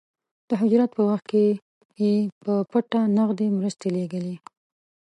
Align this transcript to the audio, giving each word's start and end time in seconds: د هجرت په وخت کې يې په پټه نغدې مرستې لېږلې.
د 0.49 0.51
هجرت 0.61 0.89
په 0.97 1.01
وخت 1.09 1.25
کې 1.31 1.45
يې 2.01 2.13
په 2.43 2.53
پټه 2.71 3.01
نغدې 3.17 3.47
مرستې 3.57 3.87
لېږلې. 3.95 4.35